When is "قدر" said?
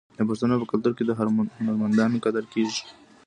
2.25-2.43